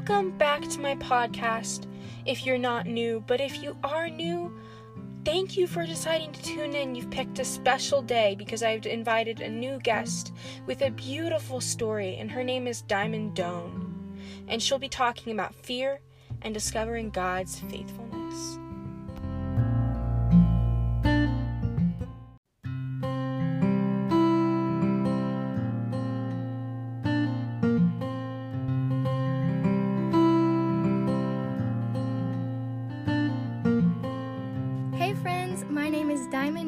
[0.00, 1.86] Welcome back to my podcast
[2.24, 4.50] if you're not new, but if you are new,
[5.26, 6.94] thank you for deciding to tune in.
[6.94, 10.32] You've picked a special day because I've invited a new guest
[10.64, 14.16] with a beautiful story, and her name is Diamond Doan.
[14.48, 16.00] And she'll be talking about fear
[16.40, 18.59] and discovering God's faithfulness.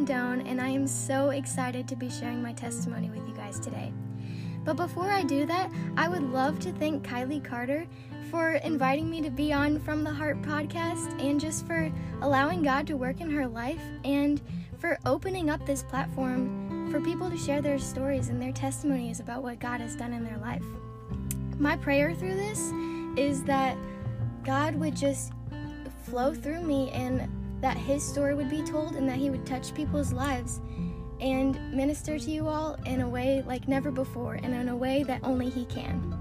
[0.05, 3.93] Doan, and I am so excited to be sharing my testimony with you guys today.
[4.65, 7.87] But before I do that, I would love to thank Kylie Carter
[8.31, 12.87] for inviting me to be on From the Heart podcast and just for allowing God
[12.87, 14.41] to work in her life and
[14.79, 19.43] for opening up this platform for people to share their stories and their testimonies about
[19.43, 20.65] what God has done in their life.
[21.59, 22.73] My prayer through this
[23.17, 23.77] is that
[24.45, 25.33] God would just
[26.05, 27.29] flow through me and
[27.63, 30.61] that his story would be told and that he would touch people's lives
[31.21, 35.05] and minister to you all in a way like never before and in a way
[35.05, 36.19] that only he can.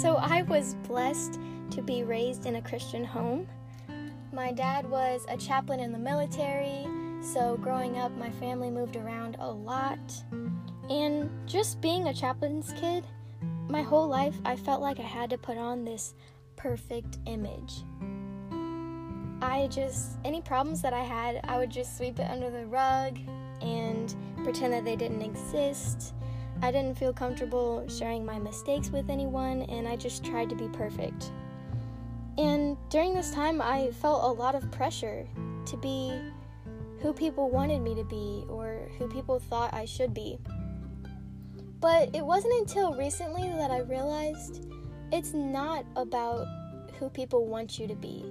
[0.00, 3.48] So I was blessed to be raised in a Christian home.
[4.32, 6.86] My dad was a chaplain in the military,
[7.20, 9.98] so growing up, my family moved around a lot.
[10.88, 13.04] And just being a chaplain's kid,
[13.68, 16.14] my whole life, I felt like I had to put on this
[16.56, 17.82] perfect image.
[19.42, 23.18] I just, any problems that I had, I would just sweep it under the rug
[23.60, 24.14] and
[24.44, 26.14] pretend that they didn't exist.
[26.62, 30.68] I didn't feel comfortable sharing my mistakes with anyone, and I just tried to be
[30.68, 31.32] perfect.
[32.38, 35.26] And during this time, I felt a lot of pressure
[35.66, 36.18] to be
[37.06, 40.40] who people wanted me to be or who people thought I should be.
[41.78, 44.66] But it wasn't until recently that I realized
[45.12, 46.48] it's not about
[46.98, 48.24] who people want you to be,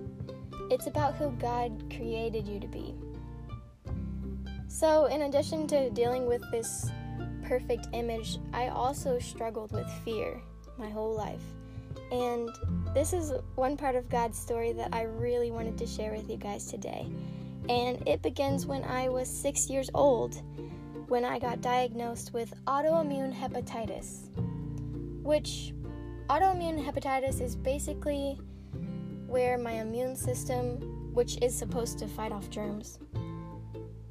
[0.69, 2.93] it's about who God created you to be.
[4.67, 6.91] So, in addition to dealing with this
[7.43, 10.41] perfect image, I also struggled with fear
[10.77, 11.43] my whole life.
[12.11, 12.49] And
[12.93, 16.35] this is one part of God's story that I really wanted to share with you
[16.35, 17.07] guys today.
[17.69, 20.41] And it begins when I was six years old,
[21.07, 24.29] when I got diagnosed with autoimmune hepatitis.
[25.23, 25.73] Which
[26.29, 28.39] autoimmune hepatitis is basically
[29.27, 32.99] where my immune system, which is supposed to fight off germs,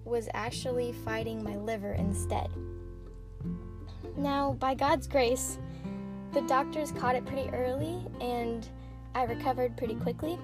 [0.04, 2.48] was actually fighting my liver instead.
[4.16, 5.59] Now, by God's grace,
[6.32, 8.69] the doctors caught it pretty early and
[9.14, 10.38] I recovered pretty quickly.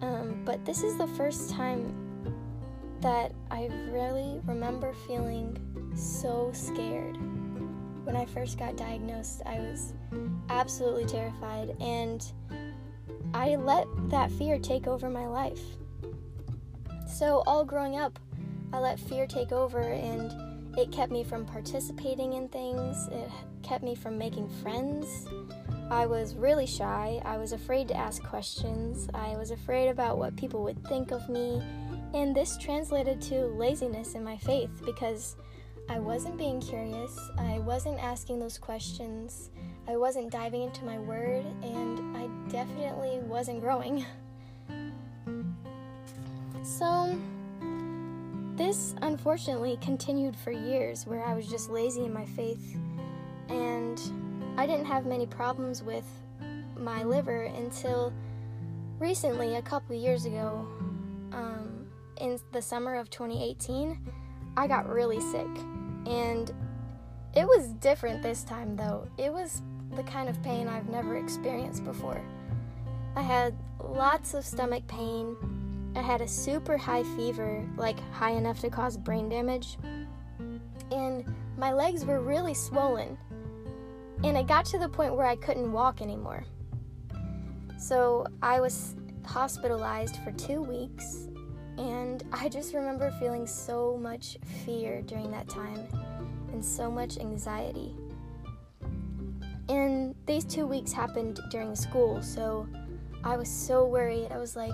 [0.00, 2.01] Um, but this is the first time
[3.02, 5.58] that I really remember feeling
[5.94, 7.18] so scared.
[8.04, 9.94] When I first got diagnosed, I was
[10.48, 12.24] absolutely terrified, and
[13.34, 15.60] I let that fear take over my life.
[17.06, 18.18] So, all growing up,
[18.72, 23.30] I let fear take over, and it kept me from participating in things, it
[23.62, 25.28] kept me from making friends.
[25.90, 27.20] I was really shy.
[27.24, 29.08] I was afraid to ask questions.
[29.12, 31.62] I was afraid about what people would think of me.
[32.14, 35.36] And this translated to laziness in my faith because
[35.88, 37.18] I wasn't being curious.
[37.38, 39.50] I wasn't asking those questions.
[39.88, 41.44] I wasn't diving into my word.
[41.62, 44.04] And I definitely wasn't growing.
[46.62, 47.18] So,
[48.54, 52.76] this unfortunately continued for years where I was just lazy in my faith.
[53.48, 54.00] And
[54.56, 56.04] I didn't have many problems with
[56.76, 58.12] my liver until
[59.00, 60.68] recently, a couple years ago,
[61.32, 61.86] um,
[62.18, 63.98] in the summer of 2018,
[64.56, 65.48] I got really sick.
[66.06, 66.52] And
[67.34, 69.08] it was different this time, though.
[69.18, 69.62] It was
[69.96, 72.20] the kind of pain I've never experienced before.
[73.16, 75.36] I had lots of stomach pain.
[75.94, 79.76] I had a super high fever, like high enough to cause brain damage.
[80.90, 81.24] And
[81.58, 83.18] my legs were really swollen
[84.24, 86.44] and it got to the point where I couldn't walk anymore.
[87.78, 88.94] So I was
[89.24, 91.28] hospitalized for two weeks,
[91.78, 95.86] and I just remember feeling so much fear during that time
[96.52, 97.94] and so much anxiety.
[99.68, 102.66] And these two weeks happened during school, so
[103.24, 104.28] I was so worried.
[104.30, 104.72] I was like,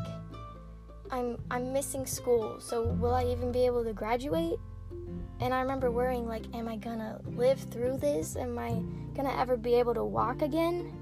[1.10, 4.58] I'm I'm missing school, so will I even be able to graduate?
[5.40, 8.36] And I remember worrying like, am I gonna live through this?
[8.36, 8.82] Am I
[9.14, 10.92] gonna ever be able to walk again?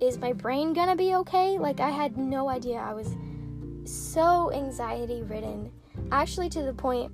[0.00, 1.58] is my brain gonna be okay?
[1.58, 2.76] Like, I had no idea.
[2.76, 3.16] I was
[3.84, 5.70] so anxiety ridden,
[6.10, 7.12] actually, to the point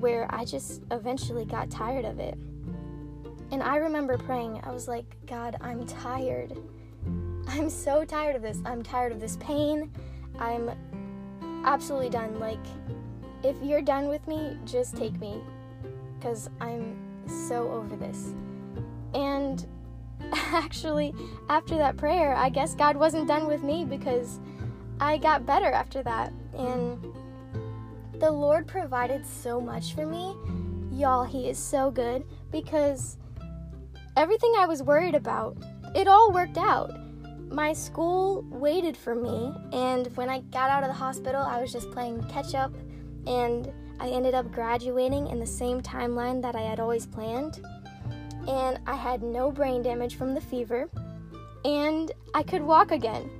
[0.00, 2.36] where I just eventually got tired of it.
[3.50, 6.56] And I remember praying, I was like, God, I'm tired.
[7.48, 8.58] I'm so tired of this.
[8.64, 9.92] I'm tired of this pain.
[10.38, 10.70] I'm
[11.64, 12.38] absolutely done.
[12.40, 12.64] Like,
[13.42, 15.40] if you're done with me, just take me.
[16.18, 16.96] Because I'm
[17.26, 18.34] so over this.
[19.14, 19.64] And
[20.32, 21.14] actually,
[21.48, 24.40] after that prayer, I guess God wasn't done with me because
[25.00, 26.32] I got better after that.
[26.56, 27.04] And
[28.20, 30.34] the Lord provided so much for me.
[30.92, 33.18] Y'all, He is so good because
[34.16, 35.56] everything I was worried about,
[35.94, 36.92] it all worked out.
[37.50, 41.72] My school waited for me, and when I got out of the hospital, I was
[41.72, 42.72] just playing catch up,
[43.26, 43.70] and
[44.00, 47.60] I ended up graduating in the same timeline that I had always planned
[48.48, 50.88] and I had no brain damage from the fever,
[51.64, 53.30] and I could walk again.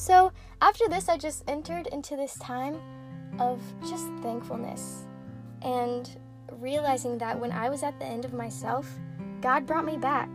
[0.00, 0.32] So,
[0.62, 2.80] after this, I just entered into this time
[3.38, 5.04] of just thankfulness
[5.60, 6.08] and
[6.52, 8.88] realizing that when I was at the end of myself,
[9.42, 10.30] God brought me back.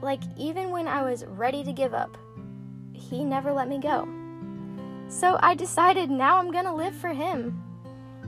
[0.00, 2.16] Like, even when I was ready to give up,
[2.92, 4.06] He never let me go.
[5.08, 7.60] So, I decided now I'm gonna live for Him.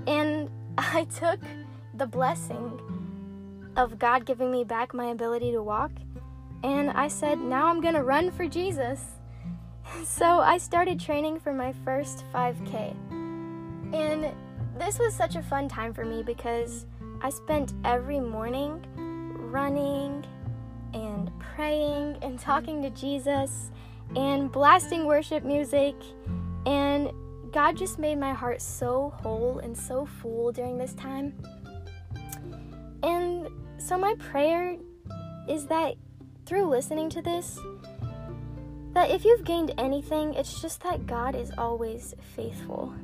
[0.08, 1.38] And I took
[1.94, 2.81] the blessing
[3.76, 5.93] of God giving me back my ability to walk.
[6.64, 9.22] And I said, now I'm to run for Jesus.
[10.05, 12.94] So I started training for my first 5K.
[13.94, 14.33] And
[14.79, 16.87] this was such a fun time for me because
[17.21, 18.85] I spent every morning
[19.50, 20.25] running
[20.94, 23.71] and praying and talking to Jesus
[24.17, 25.95] and blasting worship music.
[26.67, 27.11] And
[27.53, 31.35] God just made my heart so whole and so full during this time.
[33.03, 33.49] And
[33.79, 34.77] so, my prayer
[35.49, 35.97] is that
[36.47, 37.59] through listening to this,
[39.02, 42.94] that if you've gained anything, it's just that God is always faithful.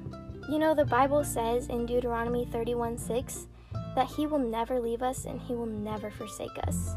[0.49, 3.49] You know, the Bible says in Deuteronomy 31 6
[3.97, 6.95] that He will never leave us and He will never forsake us.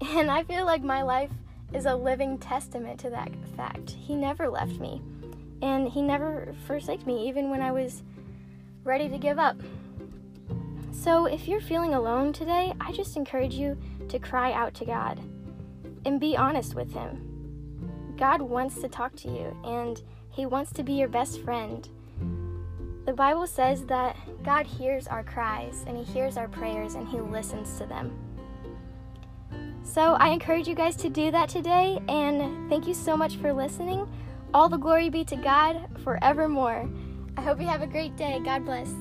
[0.16, 1.30] And I feel like my life
[1.72, 3.90] is a living testament to that fact.
[3.90, 5.00] He never left me,
[5.62, 8.02] and He never forsaked me, even when I was
[8.82, 9.56] ready to give up.
[10.90, 13.78] So, if you're feeling alone today, I just encourage you
[14.08, 15.20] to cry out to God
[16.04, 17.29] and be honest with Him.
[18.20, 20.00] God wants to talk to you and
[20.30, 21.88] He wants to be your best friend.
[23.06, 24.14] The Bible says that
[24.44, 28.12] God hears our cries and He hears our prayers and He listens to them.
[29.82, 33.54] So, I encourage you guys to do that today and thank you so much for
[33.54, 34.06] listening.
[34.52, 36.88] All the glory be to God forevermore.
[37.38, 38.38] I hope you have a great day.
[38.44, 38.92] God bless.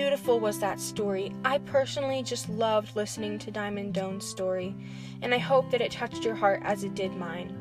[0.00, 1.30] Beautiful was that story.
[1.44, 4.74] I personally just loved listening to Diamond Doan's story,
[5.20, 7.54] and I hope that it touched your heart as it did mine.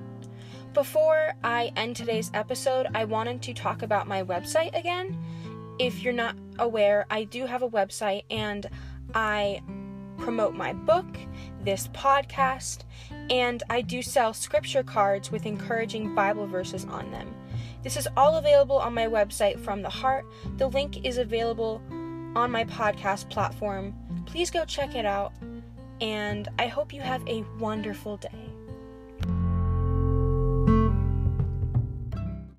[0.74, 5.18] Before I end today's episode, I wanted to talk about my website again.
[5.80, 8.69] If you're not aware, I do have a website and
[9.13, 9.62] I
[10.18, 11.18] promote my book,
[11.65, 12.83] this podcast,
[13.30, 17.35] and I do sell scripture cards with encouraging Bible verses on them.
[17.83, 20.25] This is all available on my website from the heart.
[20.56, 21.81] The link is available
[22.36, 23.94] on my podcast platform.
[24.26, 25.33] Please go check it out,
[26.02, 28.48] and I hope you have a wonderful day.